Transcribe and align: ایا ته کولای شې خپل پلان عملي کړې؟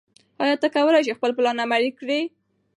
ایا 0.41 0.55
ته 0.61 0.67
کولای 0.75 1.01
شې 1.05 1.17
خپل 1.17 1.31
پلان 1.37 1.57
عملي 1.65 1.91
کړې؟ 1.99 2.19